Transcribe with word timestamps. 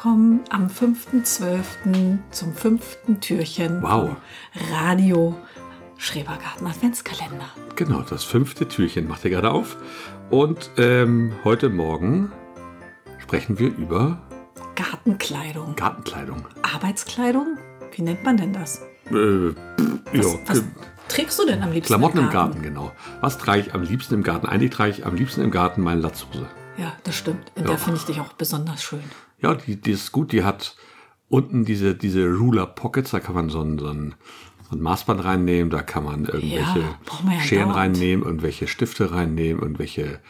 willkommen 0.00 0.40
am 0.50 0.66
5.12. 0.66 2.18
zum 2.30 2.52
fünften 2.52 3.18
Türchen 3.22 3.80
Wow. 3.80 4.10
Radio 4.70 5.34
Schrebergarten 5.96 6.66
Adventskalender. 6.66 7.46
Genau, 7.76 8.02
das 8.02 8.22
fünfte 8.22 8.68
Türchen 8.68 9.08
macht 9.08 9.24
ihr 9.24 9.30
gerade 9.30 9.50
auf. 9.50 9.78
Und 10.28 10.70
ähm, 10.76 11.32
heute 11.44 11.70
Morgen 11.70 12.30
sprechen 13.20 13.58
wir 13.58 13.68
über 13.74 14.20
Gartenkleidung. 14.74 15.74
Gartenkleidung. 15.76 16.44
Arbeitskleidung? 16.74 17.56
Wie 17.94 18.02
nennt 18.02 18.22
man 18.22 18.36
denn 18.36 18.52
das? 18.52 18.82
Äh, 19.10 19.46
ja, 19.48 20.24
Was 20.46 20.58
K- 20.60 20.64
trägst 21.08 21.38
du 21.38 21.46
denn 21.46 21.62
am 21.62 21.72
liebsten? 21.72 21.86
Klamotten 21.94 22.18
im 22.18 22.28
Garten, 22.28 22.60
genau. 22.60 22.92
Was 23.22 23.38
trage 23.38 23.62
ich 23.62 23.72
am 23.74 23.80
liebsten 23.80 24.12
im 24.12 24.22
Garten? 24.22 24.44
Eigentlich 24.46 24.72
trage 24.72 24.90
ich 24.90 25.06
am 25.06 25.14
liebsten 25.16 25.40
im 25.40 25.50
Garten 25.50 25.80
meine 25.80 26.02
Latzhose. 26.02 26.46
Ja, 26.76 26.92
das 27.04 27.14
stimmt. 27.16 27.50
In 27.54 27.62
Ja. 27.62 27.70
der 27.70 27.78
finde 27.78 27.98
ich 27.98 28.04
dich 28.04 28.20
auch 28.20 28.34
besonders 28.34 28.82
schön. 28.82 29.02
Ja, 29.40 29.54
die, 29.54 29.76
die 29.76 29.92
ist 29.92 30.12
gut. 30.12 30.32
Die 30.32 30.44
hat 30.44 30.76
unten 31.28 31.64
diese, 31.64 31.94
diese 31.94 32.26
Ruler 32.26 32.66
Pockets. 32.66 33.10
Da 33.10 33.20
kann 33.20 33.34
man 33.34 33.48
so 33.48 33.60
ein, 33.60 33.78
so 33.78 33.88
ein, 33.88 34.14
so 34.68 34.76
ein 34.76 34.82
Maßband 34.82 35.24
reinnehmen. 35.24 35.70
Da 35.70 35.82
kann 35.82 36.04
man 36.04 36.24
irgendwelche 36.24 36.84
braucht 37.04 37.24
man 37.24 37.34
ja 37.34 37.40
Scheren 37.40 37.68
dauernd. 37.68 37.76
reinnehmen, 37.76 38.24
irgendwelche 38.24 38.68
Stifte 38.68 39.12
reinnehmen, 39.12 39.62
irgendwelche 39.62 40.20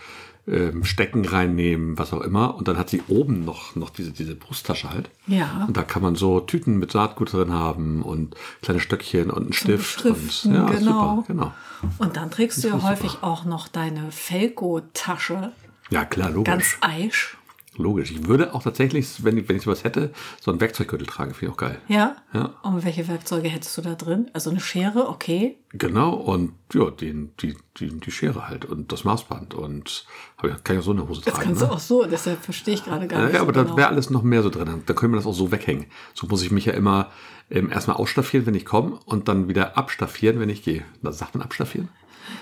ähm, 0.49 0.85
Stecken 0.85 1.25
reinnehmen, 1.25 1.99
was 1.99 2.13
auch 2.13 2.21
immer. 2.21 2.55
Und 2.55 2.69
dann 2.69 2.79
hat 2.79 2.89
sie 2.89 3.03
oben 3.09 3.45
noch, 3.45 3.75
noch 3.75 3.91
diese, 3.91 4.13
diese 4.13 4.35
Brusttasche 4.35 4.91
halt. 4.91 5.11
Ja. 5.27 5.65
Und 5.67 5.77
da 5.77 5.83
kann 5.83 6.03
man 6.03 6.15
so 6.15 6.41
Tüten 6.41 6.79
mit 6.79 6.93
Saatgut 6.93 7.33
drin 7.33 7.53
haben 7.53 8.03
und 8.03 8.37
kleine 8.63 8.81
Stöckchen 8.81 9.31
und 9.31 9.43
einen 9.43 9.53
Stift. 9.53 10.05
Und, 10.05 10.45
ja, 10.45 10.67
genau. 10.67 11.17
super, 11.17 11.25
genau. 11.27 11.53
Und 11.99 12.17
dann 12.17 12.31
trägst 12.31 12.63
du 12.63 12.69
ja 12.69 12.75
super. 12.75 12.91
häufig 12.91 13.19
auch 13.23 13.45
noch 13.45 13.69
deine 13.69 14.11
Felko-Tasche. 14.13 15.53
Ja, 15.91 16.05
klar, 16.05 16.31
logisch. 16.31 16.53
Ganz 16.53 16.77
eisch. 16.81 17.37
Logisch. 17.79 18.11
Ich 18.11 18.27
würde 18.27 18.55
auch 18.55 18.63
tatsächlich, 18.63 19.25
wenn 19.25 19.37
ich, 19.39 19.49
wenn 19.49 19.57
ich 19.57 19.63
sowas 19.63 19.85
hätte, 19.85 20.13
so 20.41 20.51
einen 20.51 20.61
Werkzeuggürtel 20.61 21.07
tragen. 21.07 21.35
Finde 21.35 21.47
ich 21.47 21.53
auch 21.53 21.57
geil. 21.61 21.79
Ja? 21.89 22.17
Ja. 22.33 22.55
Und 22.63 22.85
welche 22.85 23.07
Werkzeuge 23.09 23.49
hättest 23.49 23.77
du 23.77 23.83
da 23.83 23.95
drin? 23.95 24.31
Also 24.33 24.51
eine 24.51 24.61
Schere, 24.61 25.09
okay. 25.09 25.59
Genau, 25.73 26.15
und 26.15 26.53
ja, 26.73 26.91
den, 26.91 27.33
die, 27.41 27.55
die, 27.79 27.89
die 28.01 28.11
Schere 28.11 28.49
halt 28.49 28.65
und 28.65 28.93
das 28.93 29.05
Maßband 29.05 29.55
und 29.55 30.07
hab 30.39 30.45
ich, 30.51 30.65
kann 30.65 30.77
ich 30.77 30.81
auch 30.81 30.87
so 30.87 30.91
eine 30.93 31.07
Hose 31.09 31.21
Das 31.25 31.35
tragen. 31.35 31.47
kannst 31.49 31.63
Ne? 31.63 31.69
du 31.69 31.75
auch 31.75 31.79
so, 31.79 32.05
deshalb 32.07 32.43
verstehe 32.43 32.75
ich 32.75 32.85
gerade 32.85 33.07
gar 33.07 33.19
Ja, 33.21 33.25
nicht. 33.27 33.35
ja, 33.35 33.41
so 33.41 33.45
aber 33.45 33.53
da 33.53 33.63
genau. 33.65 33.77
wäre 33.77 33.89
alles 33.89 34.09
noch 34.11 34.23
mehr 34.23 34.43
so 34.43 34.49
drin. 34.51 34.83
Da 34.87 34.95
können 34.95 35.13
wir 35.13 35.17
das 35.19 35.27
auch 35.27 35.35
so 35.35 35.53
weghängen. 35.53 35.87
So 36.15 36.27
muss 36.29 36.43
ich 36.43 36.51
mich 36.51 36.65
ja 36.65 36.73
immer 36.73 37.11
ähm, 37.51 37.71
erstmal 37.71 37.97
ausstaffieren, 37.99 38.47
wenn 38.47 38.55
ich 38.55 38.65
komme 38.65 38.99
und 39.05 39.29
dann 39.29 39.49
wieder 39.49 39.77
abstaffieren, 39.77 40.41
wenn 40.41 40.49
ich 40.49 40.63
gehe. 40.65 40.85
Das 41.03 41.19
sagt 41.19 41.35
man 41.35 41.43
abstaffieren? 41.45 41.89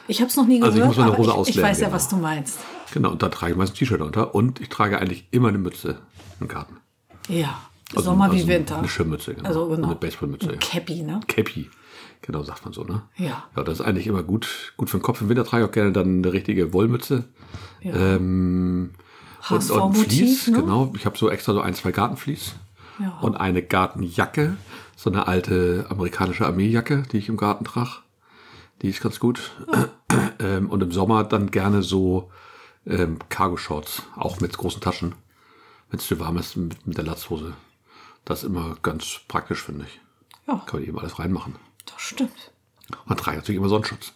Ich 0.08 0.20
habe 0.20 0.30
es 0.30 0.36
noch 0.36 0.46
nie 0.46 0.60
gehört, 0.60 0.72
Also 0.72 0.80
ich 0.82 0.86
muss 0.88 0.96
meine 0.96 1.08
aber 1.10 1.18
Hose 1.18 1.28
ich, 1.30 1.34
ich 1.34 1.40
auslernen, 1.40 1.70
weiß 1.70 1.80
ja, 1.80 1.86
genau. 1.86 1.96
was 1.96 2.08
du 2.08 2.16
meinst. 2.16 2.58
Genau, 2.94 3.10
und 3.10 3.22
da 3.24 3.28
trage 3.28 3.52
ich 3.52 3.58
meist 3.58 3.72
ein 3.74 3.76
T-Shirt 3.76 4.00
unter 4.00 4.34
und 4.36 4.60
ich 4.60 4.68
trage 4.68 5.00
eigentlich 5.00 5.26
immer 5.32 5.48
eine 5.48 5.58
Mütze 5.58 5.98
im 6.40 6.46
Garten. 6.48 6.76
Ja, 7.28 7.60
Also- 7.90 8.10
Sommer 8.10 8.30
wie 8.30 8.36
also 8.36 8.48
Winter. 8.48 8.78
Eine 8.78 8.88
Schirmmütze, 8.88 9.34
genau. 9.34 9.48
Also 9.48 9.68
genau. 9.68 9.88
Eine 9.88 9.96
Baseballmütze. 9.96 10.50
Ein 10.52 10.58
Cappy, 10.60 11.02
ne? 11.02 11.20
Cappy. 11.26 11.68
Genau, 12.22 12.42
sagt 12.44 12.64
man 12.64 12.72
so, 12.72 12.84
ne? 12.84 13.02
Ja. 13.16 13.44
Ja, 13.56 13.62
das 13.64 13.80
ist 13.80 13.84
eigentlich 13.84 14.06
immer 14.06 14.22
gut, 14.22 14.72
gut 14.77 14.88
für 14.90 14.96
den 14.98 15.02
Kopf. 15.02 15.20
Im 15.20 15.28
Winter 15.28 15.44
trage 15.44 15.64
ich 15.64 15.68
auch 15.68 15.72
gerne 15.74 15.90
dann 15.92 16.18
eine 16.24 16.33
richtige 16.33 16.72
Wollmütze. 16.72 17.24
Ja. 17.83 17.94
Ähm, 17.94 18.92
und, 19.50 19.70
und 19.70 19.94
Vlies, 19.96 20.46
ne? 20.46 20.60
genau. 20.60 20.92
Ich 20.96 21.04
habe 21.04 21.18
so 21.18 21.28
extra 21.28 21.52
so 21.52 21.60
ein, 21.60 21.74
zwei 21.74 21.90
Gartenvlies. 21.92 22.54
Ja. 23.00 23.18
Und 23.20 23.34
eine 23.36 23.60
Gartenjacke. 23.62 24.56
So 24.96 25.10
eine 25.10 25.27
alte 25.27 25.86
amerikanische 25.90 26.46
Armeejacke, 26.46 27.02
die 27.10 27.18
ich 27.18 27.28
im 27.28 27.36
Garten 27.36 27.64
trage. 27.64 27.90
Die 28.83 28.88
ist 28.88 29.02
ganz 29.02 29.18
gut. 29.20 29.50
ähm, 30.38 30.70
und 30.70 30.83
im 30.83 30.92
Sommer 30.92 31.24
dann 31.24 31.50
gerne 31.50 31.83
so 31.83 32.30
ähm, 32.86 33.18
Cargo-Shorts, 33.28 34.02
auch 34.17 34.40
mit 34.40 34.56
großen 34.56 34.80
Taschen. 34.80 35.14
Wenn 35.90 36.00
es 36.00 36.06
zu 36.06 36.18
warm 36.18 36.39
ist, 36.39 36.56
mit, 36.56 36.86
mit 36.86 36.96
der 36.96 37.05
Latzhose. 37.05 37.55
Das 38.24 38.42
ist 38.42 38.48
immer 38.48 38.77
ganz 38.83 39.20
praktisch, 39.28 39.62
finde 39.62 39.86
ich. 39.86 40.00
Ja, 40.46 40.62
Kann 40.67 40.80
man 40.80 40.89
eben 40.89 40.98
alles 40.98 41.18
reinmachen. 41.18 41.56
das 41.86 42.00
stimmt. 42.00 42.52
Man 43.06 43.17
trägt 43.17 43.36
natürlich 43.36 43.58
immer 43.58 43.68
Sonnenschutz. 43.68 44.12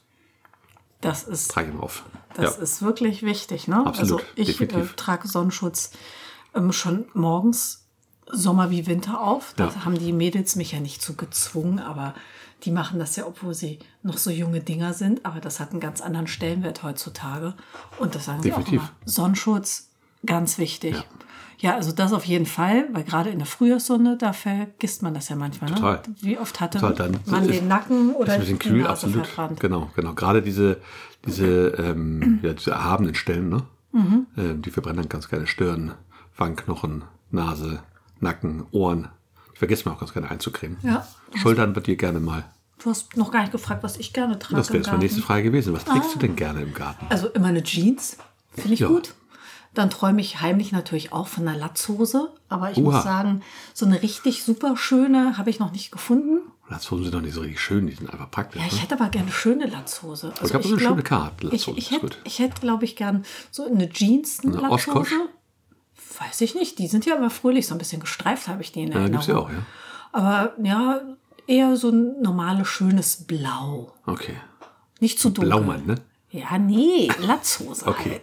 Das 1.01 1.25
ist, 1.25 1.51
Trage 1.51 1.69
ich 1.69 1.75
immer 1.75 1.85
auf. 1.85 2.05
das 2.35 2.57
ja. 2.57 2.63
ist 2.63 2.83
wirklich 2.83 3.23
wichtig, 3.23 3.69
ne? 3.69 3.87
Absolut, 3.87 4.21
also 4.21 4.33
ich 4.35 4.61
äh, 4.61 4.87
trage 4.97 5.29
Sonnenschutz 5.29 5.93
ähm, 6.55 6.73
schon 6.73 7.07
morgens 7.15 7.88
Sommer 8.33 8.71
wie 8.71 8.87
Winter 8.87 9.21
auf. 9.21 9.55
Da 9.57 9.67
Ja. 9.69 9.85
haben 9.85 9.99
die 9.99 10.13
Mädels 10.13 10.57
mich 10.57 10.73
ja 10.73 10.81
nicht 10.81 11.03
zu 11.03 11.15
gezwungen, 11.15 11.79
aber 11.79 12.15
die 12.65 12.71
machen 12.73 12.99
das 12.99 13.17
ja, 13.17 13.27
obwohl 13.27 13.55
sie 13.55 13.79
noch 14.03 14.19
so 14.19 14.31
junge 14.31 14.61
Dinger 14.61 14.93
sind. 14.93 15.25
Aber 15.25 15.41
das 15.41 15.61
hat 15.61 15.71
einen 15.73 15.81
ganz 15.81 16.01
anderen 16.01 16.27
Stellenwert 16.27 16.83
heutzutage. 16.83 17.55
Und 17.99 18.15
das 18.15 18.25
sagen 18.27 18.43
sie 18.43 18.53
auch 18.53 18.59
Definitiv. 18.59 18.81
immer. 18.81 18.91
Sonnenschutz, 19.05 19.91
ganz 20.27 20.59
wichtig. 20.59 20.95
Ja. 20.97 21.05
Ja. 21.61 21.75
also 21.75 21.91
das 21.93 22.13
auf 22.13 22.25
jeden 22.25 22.47
Fall, 22.47 22.89
weil 22.93 23.03
gerade 23.05 23.31
in 23.31 23.39
der 23.39 23.47
Frühjahrssonne, 23.47 24.17
da 24.17 24.33
vergisst 24.33 25.03
man 25.03 25.15
das 25.15 25.29
ja 25.29 25.35
manchmal. 25.37 25.71
Total. 25.75 25.95
Ne? 25.97 26.15
Wie 26.21 26.39
oft 26.39 26.61
hatte 26.61 26.79
Total, 26.79 27.11
man 27.27 27.43
ist- 27.49 27.51
den 27.61 27.67
Nacken 27.69 28.11
Ist 28.11 28.17
oder 28.17 28.33
ein 28.35 28.41
bisschen 28.41 28.59
die 28.61 28.69
kühl, 28.69 28.87
absolut. 28.87 29.27
verbrannt? 29.27 29.59
Genau, 29.61 29.91
genau. 29.97 30.15
Gerade 30.15 30.41
diese, 30.43 30.81
diese, 31.27 31.69
ähm, 31.79 32.39
ja, 32.43 32.53
diese 32.53 32.71
erhabenen 32.73 33.15
Stellen, 33.17 33.49
ne? 33.49 33.63
Mhm. 33.93 34.27
Ähm, 34.37 34.63
die 34.63 34.71
verbrennen 34.71 34.99
dann 35.03 35.09
ganz 35.09 35.29
gerne 35.29 35.47
Stirn, 35.49 35.95
Wangenknochen, 36.37 37.05
Nase, 37.31 37.83
Nacken, 38.21 38.67
Ohren. 38.73 39.09
Die 39.55 39.59
vergisst 39.59 39.87
man 39.87 39.95
auch 39.95 40.01
ganz 40.01 40.13
gerne 40.13 40.31
einzucremen. 40.31 40.79
Ja. 40.83 41.07
Schultern 41.35 41.75
wird 41.75 41.87
dir 41.87 41.97
gerne 41.97 42.21
mal. 42.21 42.45
Du 42.83 42.91
hast 42.91 43.17
noch 43.17 43.33
gar 43.33 43.41
nicht 43.41 43.53
gefragt, 43.53 43.83
was 43.83 43.97
ich 43.97 44.13
gerne 44.13 44.39
trage. 44.39 44.57
Das 44.57 44.69
wäre 44.69 44.79
jetzt 44.79 44.87
meine 44.87 45.01
nächste. 45.01 45.21
Frage 45.21 45.43
gewesen. 45.45 45.75
Was 45.75 45.85
trägst 45.85 46.15
du 46.15 46.19
denn 46.19 46.37
gerne 46.37 46.63
im 46.63 46.75
Garten? 46.75 47.07
Also 47.09 47.29
immer 47.29 47.49
eine 47.49 47.63
Jeans, 47.63 48.19
finde 48.55 48.75
ich 48.75 48.81
Ja. 48.81 48.89
gut. 48.89 49.15
Dann 49.75 49.91
träume 49.91 50.21
ich 50.21 50.41
heimlich 50.41 50.73
natürlich 50.73 51.13
auch 51.13 51.27
von 51.29 51.47
einer 51.47 51.59
Latzhose. 51.59 52.33
Aber 52.49 52.71
ich 52.71 52.79
Oha. 52.79 52.95
muss 52.95 53.05
sagen, 53.05 53.43
so 53.75 53.85
eine 53.85 54.03
richtig 54.03 54.43
super 54.45 54.77
schöne 54.77 55.37
habe 55.39 55.51
ich 55.51 55.59
noch 55.59 55.73
nicht 55.73 55.91
gefunden. 55.91 56.41
Latzhosen 56.71 57.05
sind 57.05 57.15
doch 57.15 57.21
nicht 57.21 57.35
so 57.35 57.41
richtig 57.41 57.61
schön, 57.61 57.87
die 57.87 57.95
sind 57.95 58.11
einfach 58.11 58.31
praktisch. 58.31 58.61
Ja, 58.61 58.67
ich 58.67 58.75
ne? 58.75 58.81
hätte 58.81 58.95
aber 58.95 59.09
gerne 59.09 59.27
eine 59.27 59.35
schöne 59.35 59.67
Latzhose. 59.67 60.33
Also 60.33 60.47
ich 60.47 60.55
habe 60.55 60.63
so 60.65 60.71
eine 60.71 60.79
glaub, 60.79 60.91
schöne 60.93 61.03
Karte. 61.03 61.47
Ich, 61.47 61.67
Latzhose 61.67 61.79
ich 61.79 61.91
hätte, 61.91 62.11
ich 62.25 62.39
hätte 62.39 62.61
glaube 62.61 62.85
ich, 62.85 62.95
gern 62.97 63.25
so 63.51 63.65
eine 63.65 63.89
Jeans, 63.89 64.41
eine 64.45 64.59
Eine 64.59 64.71
Oshkosh? 64.71 65.13
Weiß 66.21 66.41
ich 66.41 66.55
nicht. 66.55 66.79
Die 66.79 66.89
sind 66.89 67.07
ja 67.07 67.15
immer 67.17 67.31
fröhlich, 67.31 67.67
so 67.67 67.75
ein 67.75 67.79
bisschen 67.79 68.01
gestreift 68.01 68.49
habe 68.49 68.63
ich 68.63 68.73
die 68.73 68.83
in 68.83 68.93
Ja, 68.93 69.07
gibt's 69.09 69.27
ja 69.27 69.35
Erinnerung. 69.35 69.47
auch, 69.47 69.53
ja. 69.53 69.63
Aber 70.13 70.53
ja, 70.63 71.01
eher 71.47 71.77
so 71.77 71.91
ein 71.91 72.21
normales, 72.21 72.69
schönes 72.69 73.25
Blau. 73.27 73.93
Okay. 74.07 74.37
Nicht 75.01 75.21
zu 75.21 75.31
dunkel. 75.31 75.51
Blaumann, 75.51 75.87
ne? 75.87 75.95
Ja, 76.31 76.59
nee, 76.59 77.09
Latzhose 77.21 77.87
Okay, 77.87 78.11
halt. 78.11 78.23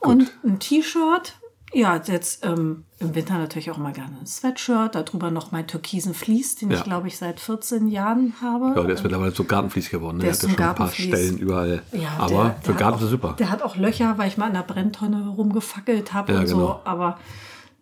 Und 0.00 0.32
ein 0.44 0.58
T-Shirt. 0.58 1.34
Ja, 1.78 2.00
jetzt 2.06 2.44
ähm, 2.46 2.84
im 3.00 3.14
Winter 3.14 3.36
natürlich 3.36 3.70
auch 3.70 3.76
mal 3.76 3.92
gerne 3.92 4.16
ein 4.18 4.26
Sweatshirt. 4.26 4.94
Darüber 4.94 5.30
noch 5.30 5.52
mein 5.52 5.66
türkisen 5.66 6.14
Vlies, 6.14 6.54
den 6.56 6.70
Ja. 6.70 6.78
ich 6.78 6.84
glaube 6.84 7.08
ich 7.08 7.18
seit 7.18 7.38
14 7.38 7.88
Jahren 7.88 8.32
habe. 8.40 8.72
Ja, 8.74 8.82
der 8.86 8.94
ist 8.94 9.02
mittlerweile 9.02 9.32
so 9.32 9.44
Gartenvlies 9.44 9.90
geworden. 9.90 10.16
Ne? 10.16 10.22
Der 10.24 10.32
Der 10.32 10.32
ist 10.32 10.42
hat 10.42 10.50
ja 10.50 10.56
zum 10.56 10.64
schon 10.64 10.68
ein 10.70 10.74
paar. 10.76 10.90
Stellen 10.90 11.38
überall. 11.38 11.82
Ja, 11.92 12.08
Aber 12.18 12.28
der- 12.28 12.38
für 12.38 12.62
der 12.62 12.72
den 12.72 12.76
Garten 12.78 12.94
hat 12.94 13.00
ist 13.02 13.06
er 13.06 13.10
super. 13.10 13.34
Der 13.38 13.50
hat 13.50 13.62
auch 13.62 13.76
Löcher, 13.76 14.16
weil 14.16 14.28
ich 14.28 14.38
mal 14.38 14.46
an 14.46 14.54
der 14.54 14.62
Brenntonne 14.62 15.28
rumgefackelt 15.28 16.14
habe 16.14 16.32
Ja, 16.32 16.40
und 16.40 16.46
so. 16.46 16.56
genau. 16.56 16.80
Aber 16.84 17.18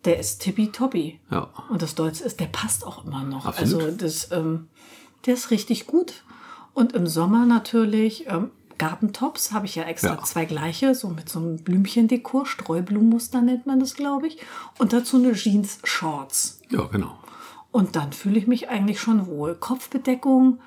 der 0.05 0.19
ist 0.19 0.43
tippitoppi. 0.43 1.21
Ja. 1.31 1.49
Und 1.71 1.81
das 1.81 1.95
Deutsche 1.95 2.25
ist, 2.25 2.41
der 2.41 2.47
passt 2.47 2.85
auch 2.85 3.05
immer 3.05 3.23
noch. 3.23 3.47
Absolut. 3.47 3.83
Also 3.85 3.97
das, 3.97 4.33
ähm, 4.33 4.67
der 5.27 5.35
ist 5.35 5.51
richtig 5.53 5.87
gut. 5.87 6.25
Und 6.75 6.93
im 6.95 7.07
Sommer 7.07 7.47
natürlich 7.47 8.27
ähm, 8.29 8.51
Gartentops 8.79 9.53
habe 9.53 9.67
ich 9.67 9.75
ja 9.75 9.85
extra 9.85 10.15
Ja. 10.15 10.23
zwei 10.23 10.45
gleiche, 10.45 10.95
so 10.95 11.09
mit 11.09 11.29
so 11.29 11.39
einem 11.39 11.57
Blümchendekor, 11.59 12.47
Streublumenmuster 12.47 13.41
nennt 13.41 13.67
man 13.67 13.81
das, 13.81 13.95
glaube 13.95 14.27
ich. 14.29 14.39
Und 14.79 14.93
dazu 14.93 15.17
eine 15.17 15.33
Jeans-Shorts. 15.33 16.61
Ja, 16.71 16.83
genau. 16.85 17.19
Und 17.71 17.97
dann 17.97 18.13
fühle 18.13 18.39
ich 18.39 18.47
mich 18.47 18.69
eigentlich 18.69 19.01
schon 19.01 19.27
wohl. 19.27 19.55
Kopfbedeckung, 19.55 20.61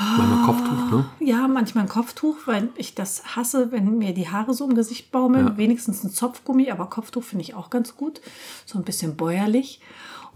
Manchmal 0.00 0.46
Kopftuch, 0.46 0.90
ne? 0.92 1.06
ja, 1.18 1.48
manchmal 1.48 1.84
ein 1.84 1.88
Kopftuch, 1.90 2.36
weil 2.46 2.68
ich 2.76 2.94
das 2.94 3.34
hasse, 3.34 3.72
wenn 3.72 3.98
mir 3.98 4.14
die 4.14 4.28
Haare 4.28 4.54
so 4.54 4.64
im 4.64 4.76
Gesicht 4.76 5.10
baumeln. 5.10 5.48
Ja. 5.48 5.56
Wenigstens 5.56 6.04
ein 6.04 6.10
Zopfgummi, 6.10 6.70
aber 6.70 6.86
Kopftuch 6.86 7.24
finde 7.24 7.42
ich 7.42 7.54
auch 7.54 7.68
ganz 7.68 7.96
gut. 7.96 8.20
So 8.64 8.78
ein 8.78 8.84
bisschen 8.84 9.16
bäuerlich. 9.16 9.80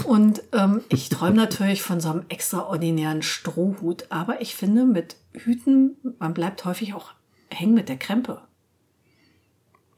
Und 0.04 0.42
ähm, 0.52 0.80
ich 0.88 1.10
träume 1.10 1.36
natürlich 1.36 1.80
von 1.82 2.00
so 2.00 2.10
einem 2.10 2.24
extraordinären 2.28 3.22
Strohhut. 3.22 4.06
Aber 4.10 4.40
ich 4.40 4.56
finde, 4.56 4.84
mit 4.84 5.14
Hüten, 5.34 5.96
man 6.18 6.34
bleibt 6.34 6.64
häufig 6.64 6.94
auch 6.94 7.12
hängen 7.50 7.74
mit 7.74 7.88
der 7.88 7.96
Krempe. 7.98 8.42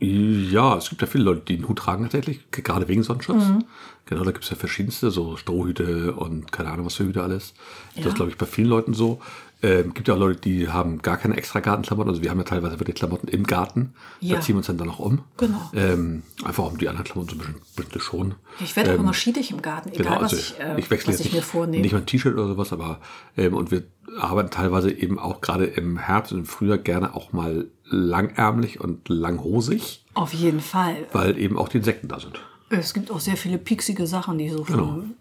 Ja, 0.00 0.76
es 0.76 0.90
gibt 0.90 1.00
ja 1.00 1.06
viele 1.06 1.24
Leute, 1.24 1.42
die 1.48 1.54
einen 1.54 1.68
Hut 1.68 1.78
tragen 1.78 2.04
tatsächlich, 2.04 2.50
gerade 2.50 2.88
wegen 2.88 3.02
Sonnenschutz. 3.02 3.44
Mhm. 3.44 3.64
Genau, 4.06 4.22
da 4.24 4.32
gibt 4.32 4.44
es 4.44 4.50
ja 4.50 4.56
verschiedenste, 4.56 5.10
so 5.10 5.36
Strohhüte 5.36 6.12
und 6.14 6.52
keine 6.52 6.70
Ahnung, 6.70 6.84
was 6.84 6.96
für 6.96 7.04
Hüte 7.04 7.22
alles. 7.22 7.54
Das 7.94 8.04
Ja. 8.04 8.10
ist, 8.10 8.16
glaube 8.16 8.30
ich, 8.30 8.36
bei 8.36 8.44
vielen 8.46 8.68
Leuten 8.68 8.92
so. 8.92 9.20
Ähm, 9.64 9.94
gibt 9.94 10.08
ja 10.08 10.14
auch 10.14 10.18
Leute, 10.18 10.40
die 10.40 10.68
haben 10.68 11.00
gar 11.00 11.16
keine 11.16 11.36
extra 11.38 11.60
Gartenklamotten. 11.60 12.10
Also 12.10 12.22
wir 12.22 12.30
haben 12.30 12.36
ja 12.36 12.44
teilweise 12.44 12.78
wirklich 12.78 12.96
Klamotten 12.96 13.28
im 13.28 13.44
Garten. 13.44 13.94
Ja. 14.20 14.36
Da 14.36 14.42
ziehen 14.42 14.56
wir 14.56 14.58
uns 14.58 14.66
dann 14.66 14.76
dann 14.76 14.88
noch 14.88 14.98
um. 14.98 15.22
Genau. 15.38 15.70
Ähm, 15.74 16.22
einfach 16.44 16.66
um 16.70 16.76
die 16.76 16.86
anderen 16.86 17.04
Klamotten 17.06 17.30
so 17.30 17.36
ein 17.36 17.54
bisschen, 17.54 17.86
bisschen 17.86 18.00
schon. 18.02 18.34
Ich 18.60 18.76
werde 18.76 18.94
auch 18.94 18.98
immer 18.98 19.14
schiedig 19.14 19.50
im 19.50 19.62
Garten, 19.62 19.88
egal 19.88 20.04
Genau, 20.04 20.16
was 20.16 20.32
also 20.34 20.36
ich, 20.36 20.60
äh, 20.60 20.78
ich 20.78 20.90
wechsle 20.90 21.12
was 21.14 21.18
jetzt 21.18 21.26
ich 21.28 21.32
mir 21.32 21.38
nicht, 21.38 21.48
vornehme. 21.48 21.82
nicht 21.82 21.92
mal 21.92 22.00
ein 22.00 22.06
T-Shirt 22.06 22.34
oder 22.34 22.46
sowas, 22.46 22.74
aber 22.74 23.00
ähm, 23.38 23.54
und 23.54 23.70
wir 23.70 23.84
arbeiten 24.18 24.50
teilweise 24.50 24.92
eben 24.92 25.18
auch 25.18 25.40
gerade 25.40 25.64
im 25.64 25.96
Herbst 25.96 26.32
und 26.32 26.40
im 26.40 26.44
Frühjahr 26.46 26.76
gerne 26.78 27.14
auch 27.14 27.32
mal 27.32 27.66
langärmlich 27.84 28.80
und 28.80 29.08
langhosig, 29.08 30.04
Auf 30.12 30.34
jeden 30.34 30.60
Fall. 30.60 30.96
weil 31.12 31.38
eben 31.38 31.56
auch 31.56 31.68
die 31.70 31.78
Insekten 31.78 32.08
da 32.08 32.20
sind. 32.20 32.38
Es 32.78 32.94
gibt 32.94 33.10
auch 33.10 33.20
sehr 33.20 33.36
viele 33.36 33.58
pieksige 33.58 34.06
Sachen, 34.06 34.38
die 34.38 34.48
so 34.50 34.64
vom, 34.64 35.14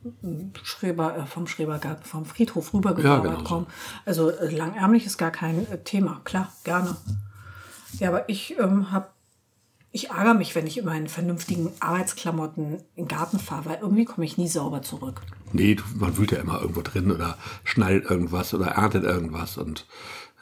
Schreber, 0.64 1.18
äh, 1.18 1.26
vom 1.26 1.48
Schrebergarten, 1.48 2.04
vom 2.06 2.26
Friedhof 2.26 2.74
rübergezaubert 2.74 3.24
genau 3.24 3.40
so. 3.40 3.44
kommen. 3.44 3.68
Also 4.06 4.30
äh, 4.30 4.56
langärmlich 4.56 5.06
ist 5.06 5.18
gar 5.18 5.32
kein 5.32 5.70
äh, 5.70 5.84
Thema, 5.84 6.22
klar, 6.24 6.52
gerne. 6.64 6.96
Ja, 8.00 8.10
aber 8.10 8.28
ich 8.30 8.58
ähm, 8.60 8.92
habe, 8.92 9.08
ich 9.92 10.10
ärgere 10.10 10.34
mich, 10.34 10.56
wenn 10.56 10.68
ich 10.68 10.78
in 10.78 10.86
meinen 10.86 11.08
vernünftigen 11.08 11.70
Arbeitsklamotten 11.80 12.80
in 12.96 13.06
den 13.06 13.08
Garten 13.08 13.40
fahre, 13.40 13.66
weil 13.66 13.80
irgendwie 13.82 14.06
komme 14.06 14.26
ich 14.26 14.38
nie 14.38 14.48
sauber 14.48 14.82
zurück. 14.82 15.22
Nee, 15.52 15.78
man 15.96 16.18
wühlt 16.18 16.32
ja 16.32 16.40
immer 16.40 16.62
irgendwo 16.62 16.82
drin 16.82 17.12
oder 17.12 17.38
schneidet 17.64 18.10
irgendwas 18.10 18.54
oder 18.54 18.68
erntet 18.68 19.04
irgendwas 19.04 19.58
und 19.58 19.86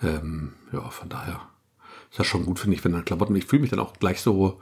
ähm, 0.01 0.53
ja, 0.71 0.89
von 0.89 1.09
daher 1.09 1.41
ist 2.09 2.19
das 2.19 2.27
schon 2.27 2.45
gut, 2.45 2.59
finde 2.59 2.75
ich, 2.75 2.83
wenn 2.83 2.93
dann 2.93 3.05
Klamotten, 3.05 3.35
ich 3.35 3.45
fühle 3.45 3.61
mich 3.61 3.71
dann 3.71 3.79
auch 3.79 3.93
gleich 3.93 4.21
so, 4.21 4.59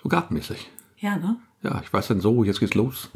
so 0.00 0.08
gartenmäßig. 0.08 0.70
Ja, 0.98 1.16
ne? 1.16 1.36
Ja, 1.62 1.80
ich 1.82 1.92
weiß 1.92 2.08
dann 2.08 2.20
so, 2.20 2.44
jetzt 2.44 2.60
geht's 2.60 2.74
los. 2.74 3.10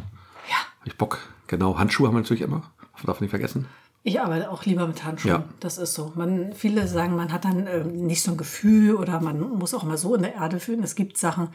Ja. 0.48 0.56
Hab 0.80 0.86
ich 0.86 0.96
Bock. 0.96 1.18
Genau, 1.46 1.78
Handschuhe 1.78 2.08
haben 2.08 2.14
wir 2.14 2.20
natürlich 2.20 2.42
immer. 2.42 2.70
Darf 3.04 3.20
nicht 3.20 3.30
vergessen. 3.30 3.66
Ich 4.02 4.20
arbeite 4.20 4.50
auch 4.50 4.64
lieber 4.64 4.86
mit 4.86 5.04
Handschuhen. 5.04 5.32
Ja. 5.32 5.44
Das 5.60 5.78
ist 5.78 5.94
so. 5.94 6.12
Man, 6.14 6.52
viele 6.52 6.86
sagen, 6.86 7.16
man 7.16 7.32
hat 7.32 7.44
dann 7.44 7.66
ähm, 7.66 8.06
nicht 8.06 8.22
so 8.22 8.30
ein 8.30 8.36
Gefühl 8.36 8.94
oder 8.94 9.20
man 9.20 9.40
muss 9.40 9.74
auch 9.74 9.82
mal 9.82 9.98
so 9.98 10.14
in 10.14 10.22
der 10.22 10.34
Erde 10.34 10.60
fühlen. 10.60 10.82
Es 10.82 10.94
gibt 10.94 11.18
Sachen, 11.18 11.48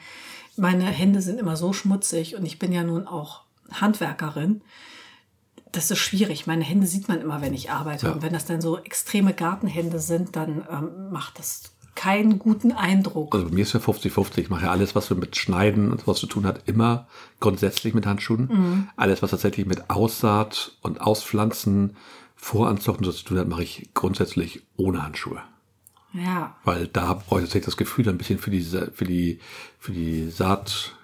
meine 0.57 0.83
Hände 0.83 1.21
sind 1.21 1.39
immer 1.39 1.55
so 1.55 1.71
schmutzig 1.71 2.35
und 2.35 2.45
ich 2.45 2.59
bin 2.59 2.73
ja 2.73 2.83
nun 2.83 3.07
auch 3.07 3.43
Handwerkerin. 3.71 4.61
Das 5.71 5.91
ist 5.91 5.99
schwierig. 5.99 6.45
Meine 6.45 6.65
Hände 6.65 6.87
sieht 6.87 7.07
man 7.07 7.21
immer, 7.21 7.41
wenn 7.41 7.53
ich 7.53 7.71
arbeite. 7.71 8.13
Und 8.13 8.21
wenn 8.21 8.33
das 8.33 8.45
dann 8.45 8.59
so 8.59 8.77
extreme 8.77 9.33
Gartenhände 9.33 9.99
sind, 9.99 10.35
dann 10.35 10.67
ähm, 10.69 11.09
macht 11.09 11.39
das 11.39 11.71
keinen 12.01 12.39
guten 12.39 12.71
Eindruck. 12.71 13.35
Also 13.35 13.47
bei 13.47 13.53
mir 13.53 13.61
ist 13.61 13.73
ja 13.73 13.79
50-50. 13.79 14.39
Ich 14.39 14.49
mache 14.49 14.65
ja 14.65 14.71
alles, 14.71 14.95
was 14.95 15.05
so 15.05 15.13
mit 15.13 15.35
Schneiden 15.35 15.91
und 15.91 16.07
was 16.07 16.17
zu 16.17 16.25
tun 16.25 16.47
hat, 16.47 16.63
immer 16.65 17.07
grundsätzlich 17.39 17.93
mit 17.93 18.07
Handschuhen. 18.07 18.49
Mhm. 18.51 18.89
Alles, 18.95 19.21
was 19.21 19.29
tatsächlich 19.29 19.67
mit 19.67 19.91
Aussaat 19.91 20.77
und 20.81 20.99
Auspflanzen, 20.99 21.95
Voranzuchten 22.35 23.05
so 23.05 23.11
zu 23.11 23.23
tun 23.23 23.37
hat, 23.37 23.47
mache 23.47 23.61
ich 23.61 23.91
grundsätzlich 23.93 24.63
ohne 24.77 25.03
Handschuhe. 25.03 25.43
Ja. 26.13 26.55
Weil 26.63 26.87
da 26.87 27.13
brauche 27.13 27.41
ich 27.41 27.45
tatsächlich 27.45 27.65
das 27.65 27.77
Gefühl, 27.77 28.09
ein 28.09 28.17
bisschen 28.17 28.39
für 28.39 28.49
die, 28.49 28.63
für 28.63 29.05
die, 29.05 29.39
für 29.77 29.91
die 29.91 30.31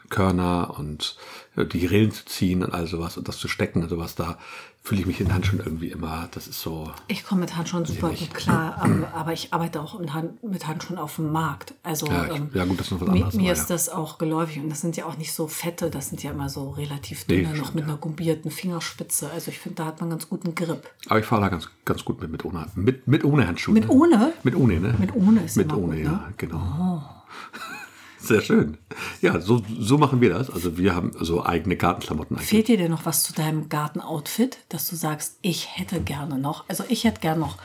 Saatkörner 0.09 0.75
und 0.77 1.15
äh, 1.55 1.65
die 1.65 1.85
Rillen 1.85 2.11
zu 2.11 2.25
ziehen 2.25 2.63
und 2.63 2.73
all 2.73 2.87
sowas 2.87 3.17
und 3.17 3.27
das 3.27 3.37
zu 3.37 3.47
stecken 3.47 3.83
und 3.83 3.89
sowas. 3.89 4.15
Da 4.15 4.37
fühle 4.83 5.01
ich 5.01 5.07
mich 5.07 5.19
in 5.19 5.33
Handschuhen 5.33 5.59
irgendwie 5.59 5.89
immer, 5.89 6.29
das 6.31 6.47
ist 6.47 6.61
so, 6.61 6.89
Ich 7.09 7.25
komme 7.25 7.41
mit 7.41 7.57
Handschuhen 7.57 7.83
super 7.83 8.09
gut 8.09 8.33
klar, 8.33 8.81
aber 9.13 9.33
ich 9.33 9.51
arbeite 9.53 9.81
auch 9.81 9.99
Hand, 10.13 10.41
mit 10.45 10.65
Handschuhen 10.65 10.97
auf 10.97 11.17
dem 11.17 11.29
Markt. 11.33 11.73
Also 11.83 12.07
Ja, 12.07 12.23
ich- 12.25 12.37
ähm, 12.37 12.49
ja, 12.53 12.63
gut, 12.63 12.79
das 12.79 12.87
ist 12.87 12.91
noch 12.91 13.01
was 13.01 13.07
mir, 13.09 13.13
anderes, 13.15 13.33
mir 13.35 13.41
aber 13.51 13.51
ist 13.51 13.69
ja. 13.69 13.75
das 13.75 13.89
auch 13.89 14.17
geläufig 14.17 14.59
und 14.63 14.69
das 14.69 14.79
sind 14.79 14.95
ja 14.95 15.05
auch 15.05 15.17
nicht 15.17 15.33
so 15.33 15.49
fette, 15.49 15.89
das 15.89 16.07
sind 16.07 16.23
ja 16.23 16.31
immer 16.31 16.47
so 16.47 16.69
relativ 16.69 17.27
Nee, 17.27 17.37
dünne, 17.41 17.49
noch 17.49 17.55
stimmt, 17.55 17.75
mit 17.75 17.83
ja. 17.83 17.89
einer 17.89 17.97
gumbierten 17.97 18.49
Fingerspitze. 18.49 19.29
Also 19.29 19.51
ich 19.51 19.59
finde, 19.59 19.75
da 19.77 19.85
hat 19.87 19.99
man 19.99 20.09
ganz 20.09 20.29
guten 20.29 20.55
Grip. 20.55 20.89
aber 21.09 21.19
ich 21.19 21.25
fahre 21.25 21.41
da 21.41 21.49
ganz, 21.49 21.67
ganz 21.83 22.05
gut 22.05 22.21
mit, 22.21 22.31
mit 22.31 22.45
ohne, 22.45 22.65
mit, 22.75 23.07
mit 23.09 23.25
ohne 23.25 23.45
Handschuhe. 23.45 23.73
Mit 23.73 23.87
ne? 23.87 23.91
ohne? 23.91 24.33
Mit 24.43 24.55
ohne, 24.55 24.79
ne? 24.79 24.95
Mit 24.99 25.13
ohne 25.13 25.43
ist 25.43 25.57
Mit 25.57 25.73
ohne, 25.73 25.95
gut, 25.97 26.05
ja, 26.05 26.47
ne? 26.47 26.53
Oh. 26.53 27.01
Sehr 28.19 28.41
schön. 28.41 28.77
Ja, 29.21 29.39
so, 29.39 29.61
so 29.79 29.97
machen 29.97 30.21
wir 30.21 30.29
das. 30.31 30.49
Also 30.49 30.77
wir 30.77 30.95
haben 30.95 31.11
so 31.19 31.45
eigene 31.45 31.75
Gartenklamotten 31.77 32.35
eigentlich. 32.37 32.49
Fehlt 32.49 32.67
dir 32.67 32.77
denn 32.77 32.91
noch 32.91 33.05
was 33.05 33.23
zu 33.23 33.33
deinem 33.33 33.69
Gartenoutfit, 33.69 34.57
dass 34.69 34.87
du 34.89 34.95
sagst, 34.95 35.37
ich 35.41 35.77
hätte 35.77 36.01
gerne 36.01 36.37
noch, 36.37 36.65
also 36.67 36.83
ich 36.89 37.03
hätte 37.03 37.21
gerne 37.21 37.39
noch 37.39 37.57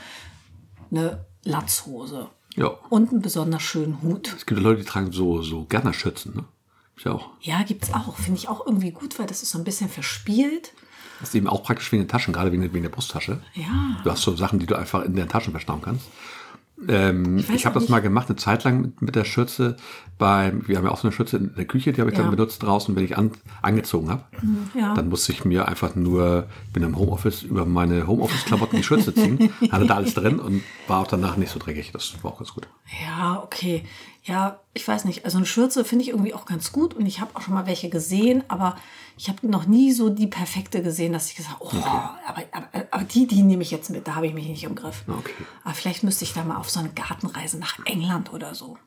eine 0.91 1.25
Latzhose 1.45 2.29
Ja. 2.57 2.69
und 2.91 3.11
einen 3.11 3.23
besonders 3.23 3.63
schönen 3.63 4.03
Hut. 4.03 4.33
Es 4.37 4.47
gibt 4.47 4.61
Leute, 4.61 4.81
die 4.83 4.87
tragen 4.87 5.11
so, 5.13 5.43
so 5.43 5.65
Gernerschürzen, 5.65 6.35
ne? 6.35 6.45
Ist 6.97 7.07
ja 7.07 7.13
auch. 7.13 7.31
Ja, 7.41 7.63
gibt's 7.63 7.93
auch. 7.95 8.17
Finde 8.17 8.39
ich 8.39 8.49
auch 8.49 8.67
irgendwie 8.67 8.91
gut, 8.91 9.19
weil 9.19 9.27
das 9.27 9.43
ist 9.43 9.51
so 9.51 9.59
ein 9.59 9.65
bisschen 9.65 9.89
verspielt. 9.89 10.73
Das 11.21 11.31
ist 11.31 11.35
eben 11.35 11.49
auch 11.49 11.63
praktisch 11.63 11.91
wegen 11.93 12.03
den 12.03 12.09
Taschen, 12.09 12.35
gerade 12.35 12.53
wegen, 12.53 12.63
wegen 12.63 12.83
der 12.83 12.91
Brusttasche. 12.91 13.41
Ja. 13.55 13.97
Du 14.05 14.11
hast 14.11 14.23
so 14.23 14.37
Sachen, 14.37 14.59
die 14.59 14.67
du 14.67 14.75
einfach 14.77 15.03
in 15.05 15.15
den 15.17 15.29
Taschen 15.29 15.53
verstauen 15.53 15.81
kannst. 15.83 16.07
Ähm, 16.89 17.39
ich 17.39 17.49
weiß 17.49 17.65
habe 17.65 17.79
das 17.79 17.89
mal 17.89 18.01
gemacht, 18.01 18.29
eine 18.29 18.37
Zeit 18.37 18.65
lang 18.65 18.81
mit, 18.81 19.03
mit 19.03 19.15
der 19.17 19.25
Schürze. 19.25 19.77
Beim, 20.19 20.67
wir 20.69 20.77
haben 20.77 20.85
ja 20.85 20.91
auch 20.91 20.99
so 20.99 21.09
eine 21.09 21.13
Schürze 21.13 21.37
in 21.37 21.55
der 21.55 21.65
Küche, 21.65 21.93
die 21.93 22.01
habe 22.01 22.11
ich 22.11 22.17
Ja. 22.17 22.23
dann 22.23 22.31
benutzt 22.31 22.63
draußen, 22.63 22.95
wenn 22.95 23.05
ich 23.05 23.17
an, 23.19 23.33
angezogen 23.61 24.09
habe. 24.11 24.25
ja. 24.79 24.95
Dann 24.95 25.09
musste 25.09 25.33
ich 25.33 25.45
mir 25.45 25.69
einfach 25.69 25.95
nur, 25.95 26.47
ich 26.67 26.73
bin 26.73 26.83
im 26.83 26.97
Homeoffice, 26.97 27.43
über 27.43 27.67
meine 27.67 28.07
Homeoffice-Klamotten 28.07 28.77
die 28.77 28.83
Schürze 28.85 29.15
ziehen, 29.15 29.51
hatte 29.71 29.87
da 29.87 29.97
alles 29.97 30.15
drin 30.15 30.39
und 30.39 30.63
war 30.87 31.01
auch 31.01 31.07
danach 31.09 31.37
nicht 31.37 31.51
so 31.51 31.59
dreckig. 31.59 31.91
Das 31.93 32.15
war 32.23 32.33
auch 32.33 32.39
ganz 32.39 32.53
gut. 32.55 32.69
Ja, 33.05 33.43
okay. 33.43 33.85
Ja, 34.25 34.61
ich 34.73 34.87
weiß 34.87 35.05
nicht. 35.05 35.25
Also 35.25 35.39
eine 35.39 35.47
Schürze 35.47 35.85
finde 35.85 36.05
ich 36.05 36.11
irgendwie 36.11 36.33
auch 36.35 36.47
ganz 36.47 36.71
gut 36.71 36.95
und 36.95 37.07
ich 37.07 37.21
habe 37.21 37.35
auch 37.35 37.41
schon 37.43 37.55
mal 37.55 37.67
welche 37.67 37.89
gesehen, 37.91 38.45
aber 38.47 38.77
ich 39.19 39.29
habe 39.29 39.47
noch 39.49 39.67
nie 39.67 39.93
so 39.93 40.11
die 40.11 40.29
perfekte 40.29 40.81
gesehen, 40.83 41.13
dass 41.13 41.29
ich 41.29 41.35
gesagt 41.37 41.57
habe, 41.59 41.65
oh, 41.65 41.77
aber, 41.85 42.15
aber, 42.29 42.43
aber 42.53 42.67
die, 43.15 43.27
die 43.27 43.43
nehme 43.43 43.63
ich 43.63 43.71
jetzt 43.71 43.91
mit, 43.91 44.07
da 44.09 44.15
habe 44.15 44.27
ich 44.27 44.35
mich 44.35 44.47
nicht 44.47 44.65
im 44.65 44.75
Griff. 44.75 45.05
Okay. 45.07 45.33
Aber 45.65 45.75
vielleicht 45.75 46.03
müsste 46.03 46.25
ich 46.25 46.33
da 46.33 46.45
mal 46.45 46.57
auf 46.57 46.71
so 46.71 46.81
eine 46.81 46.91
Gartenreise 46.91 47.59
nach 47.59 47.79
England 47.85 48.33
oder 48.33 48.55
so. 48.55 48.79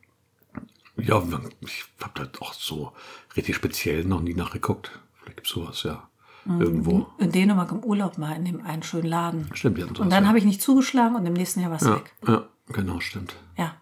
Ja, 0.97 1.21
ich 1.61 1.85
habe 2.01 2.13
da 2.31 2.39
auch 2.39 2.53
so 2.53 2.93
richtig 3.35 3.55
speziell 3.55 4.05
noch 4.05 4.21
nie 4.21 4.33
nachgeguckt. 4.33 4.91
Vielleicht 5.19 5.37
gibt's 5.37 5.51
sowas, 5.51 5.83
ja. 5.83 6.07
Mhm. 6.45 6.61
Irgendwo. 6.61 7.07
In 7.17 7.31
Dänemark 7.31 7.71
im 7.71 7.83
Urlaub 7.83 8.17
mal 8.17 8.33
in 8.35 8.45
dem 8.45 8.65
einen 8.65 8.83
schönen 8.83 9.07
Laden. 9.07 9.49
Stimmt, 9.53 9.79
sowas, 9.79 9.99
Und 9.99 10.09
dann 10.11 10.23
ja. 10.23 10.29
habe 10.29 10.37
ich 10.37 10.45
nicht 10.45 10.61
zugeschlagen 10.61 11.15
und 11.15 11.25
im 11.25 11.33
nächsten 11.33 11.59
Jahr 11.59 11.71
war 11.71 11.77
es 11.77 11.83
Ja, 11.83 11.95
weg. 11.95 12.13
ja, 12.27 12.45
genau, 12.69 12.99
stimmt. 12.99 13.35
Ja, 13.57 13.75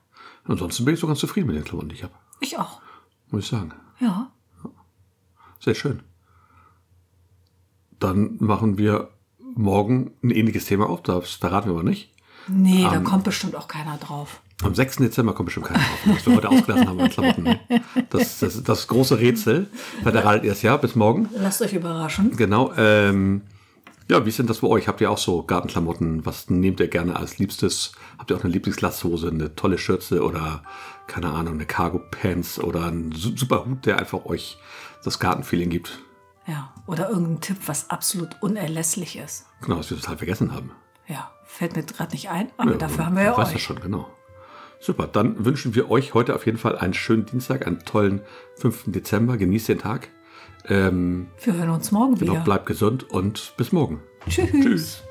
Ansonsten 0.45 0.83
bin 0.83 0.93
ich 0.95 0.99
so 0.99 1.07
ganz 1.07 1.19
zufrieden 1.19 1.47
mit 1.47 1.55
den 1.55 1.63
Klamotten, 1.63 1.89
die 1.89 1.95
ich 1.95 2.03
habe. 2.03 2.13
ich 2.41 2.57
auch. 2.57 2.81
Muss 3.29 3.43
ich 3.45 3.49
sagen. 3.49 3.73
Ja. 3.99 4.29
Sehr 5.59 5.75
schön. 5.75 6.03
Dann 7.99 8.35
machen 8.39 8.77
wir 8.77 9.09
morgen 9.55 10.12
ein 10.24 10.31
ähnliches 10.31 10.65
Thema 10.65 10.89
auf. 10.89 11.01
Das 11.03 11.31
verraten 11.31 11.69
wir 11.69 11.74
aber 11.79 11.83
nicht. 11.83 12.10
Nee, 12.48 12.83
da 12.83 13.00
kommt 13.00 13.24
bestimmt 13.24 13.55
auch 13.55 13.67
keiner 13.69 13.98
drauf. 13.98 14.41
Am 14.63 14.75
6. 14.75 14.98
Dezember 14.98 15.33
kommt 15.33 15.45
bestimmt 15.48 15.67
keiner 15.67 15.79
drauf, 15.79 16.00
was 16.17 16.25
wir 16.25 16.36
heute 16.36 16.50
ausgelassen 16.50 16.88
haben 16.88 16.98
mit 16.98 17.12
Klamotten. 17.13 17.60
Das, 18.10 18.39
das, 18.39 18.62
das 18.63 18.88
große 18.88 19.17
Rätsel. 19.19 19.67
Vielleicht 20.00 20.15
erratet 20.17 20.43
ihr 20.43 20.51
es 20.51 20.62
ja. 20.62 20.75
Bis 20.77 20.95
morgen. 20.95 21.29
Lasst 21.38 21.62
euch 21.62 21.74
überraschen. 21.74 22.36
Genau. 22.36 22.74
Ähm, 22.77 23.41
ja, 24.10 24.25
wie 24.25 24.29
ist 24.29 24.39
denn 24.39 24.48
das 24.48 24.60
bei 24.60 24.67
euch? 24.67 24.88
Habt 24.89 25.00
ihr 25.00 25.10
auch 25.10 25.17
so 25.17 25.43
Gartenklamotten? 25.43 26.25
Was 26.25 26.50
nehmt 26.50 26.81
ihr 26.81 26.89
gerne 26.89 27.15
als 27.15 27.38
Liebstes? 27.38 27.93
Habt 28.17 28.29
ihr 28.31 28.38
auch 28.38 28.43
eine 28.43 28.51
Lieblingslasshose, 28.51 29.29
eine 29.29 29.55
tolle 29.55 29.77
Schürze 29.77 30.22
oder, 30.24 30.63
keine 31.07 31.29
Ahnung, 31.29 31.53
eine 31.55 31.65
Cargo-Pants 31.65 32.60
oder 32.60 32.86
einen 32.88 33.13
su- 33.13 33.36
super 33.38 33.65
Hut, 33.65 33.86
der 33.86 34.00
einfach 34.00 34.25
euch 34.25 34.57
das 35.05 35.19
Gartenfeeling 35.19 35.69
gibt? 35.69 36.00
Ja. 36.47 36.73
Oder 36.88 37.09
irgendein 37.09 37.41
Tipp, 37.41 37.57
was 37.67 37.89
absolut 37.89 38.35
unerlässlich 38.41 39.17
ist. 39.17 39.45
Genau, 39.62 39.77
was 39.77 39.89
wir 39.89 39.97
total 39.97 40.17
vergessen 40.17 40.53
haben. 40.53 40.71
Ja, 41.07 41.31
fällt 41.45 41.75
mir 41.75 41.83
gerade 41.83 42.12
nicht 42.12 42.29
ein, 42.29 42.50
aber 42.57 42.71
Ja, 42.71 42.77
dafür 42.77 43.05
haben 43.05 43.15
wir 43.15 43.23
ja 43.23 43.31
ich 43.31 43.38
weiß 43.38 43.47
euch. 43.50 43.53
das 43.53 43.62
schon, 43.62 43.79
genau. 43.79 44.09
Super, 44.79 45.07
dann 45.07 45.45
wünschen 45.45 45.75
wir 45.75 45.89
euch 45.89 46.13
heute 46.13 46.35
auf 46.35 46.45
jeden 46.45 46.57
Fall 46.57 46.77
einen 46.77 46.93
schönen 46.93 47.25
Dienstag, 47.25 47.65
einen 47.65 47.79
tollen 47.85 48.21
5. 48.57 48.83
Dezember. 48.88 49.38
Genießt 49.38 49.69
den 49.69 49.79
Tag. 49.79 50.09
Ähm, 50.65 51.27
Wir 51.41 51.53
hören 51.53 51.69
uns 51.69 51.91
morgen 51.91 52.15
genau, 52.15 52.33
wieder. 52.33 52.43
bleibt 52.43 52.65
gesund 52.65 53.09
und 53.09 53.53
bis 53.55 53.71
morgen. 53.71 54.01
Tschüss. 54.27 54.50
Tschüss. 54.51 55.03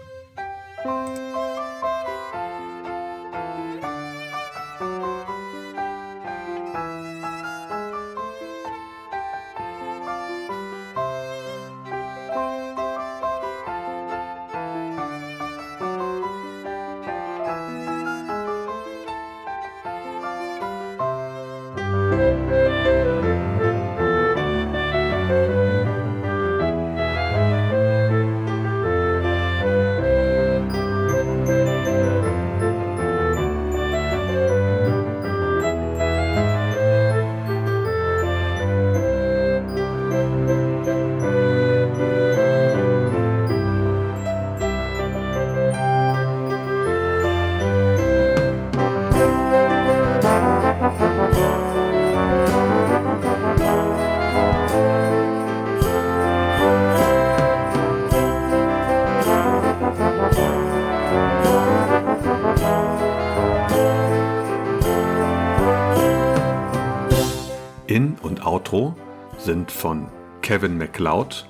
In- 68.72 68.78
und 68.78 68.94
Outro 68.94 68.94
sind 69.38 69.70
von 69.70 70.08
Kevin 70.40 70.78
MacLeod. 70.78 71.46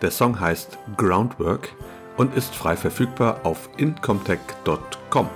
Der 0.00 0.10
Song 0.10 0.38
heißt 0.40 0.78
Groundwork 0.96 1.68
und 2.16 2.34
ist 2.34 2.54
frei 2.54 2.76
verfügbar 2.76 3.40
auf 3.44 3.68
incomtech.com. 3.76 5.28